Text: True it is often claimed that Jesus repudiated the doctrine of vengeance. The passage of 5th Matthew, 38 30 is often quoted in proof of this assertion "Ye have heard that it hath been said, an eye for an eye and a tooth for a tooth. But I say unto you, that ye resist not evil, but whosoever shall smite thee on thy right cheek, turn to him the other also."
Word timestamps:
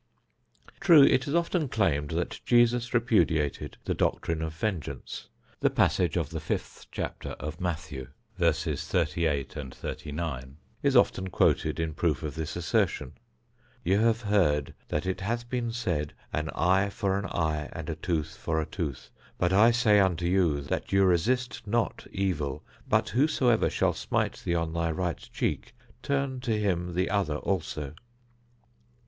True 0.79 1.03
it 1.03 1.27
is 1.27 1.35
often 1.35 1.69
claimed 1.69 2.09
that 2.09 2.39
Jesus 2.43 2.91
repudiated 2.91 3.77
the 3.85 3.93
doctrine 3.93 4.41
of 4.41 4.51
vengeance. 4.51 5.27
The 5.59 5.69
passage 5.69 6.17
of 6.17 6.29
5th 6.29 6.87
Matthew, 7.61 8.07
38 8.39 9.75
30 9.75 10.17
is 10.81 10.95
often 10.95 11.29
quoted 11.29 11.79
in 11.79 11.93
proof 11.93 12.23
of 12.23 12.33
this 12.33 12.55
assertion 12.55 13.11
"Ye 13.83 13.93
have 13.97 14.21
heard 14.21 14.73
that 14.87 15.05
it 15.05 15.21
hath 15.21 15.47
been 15.47 15.71
said, 15.71 16.13
an 16.33 16.49
eye 16.55 16.89
for 16.89 17.19
an 17.19 17.25
eye 17.27 17.69
and 17.71 17.87
a 17.87 17.93
tooth 17.95 18.35
for 18.35 18.59
a 18.59 18.65
tooth. 18.65 19.11
But 19.37 19.53
I 19.53 19.69
say 19.69 19.99
unto 19.99 20.25
you, 20.25 20.61
that 20.61 20.91
ye 20.91 20.97
resist 21.01 21.67
not 21.67 22.07
evil, 22.11 22.63
but 22.89 23.09
whosoever 23.09 23.69
shall 23.69 23.93
smite 23.93 24.41
thee 24.43 24.55
on 24.55 24.73
thy 24.73 24.89
right 24.89 25.19
cheek, 25.31 25.75
turn 26.01 26.39
to 26.39 26.57
him 26.59 26.95
the 26.95 27.11
other 27.11 27.37
also." 27.37 27.93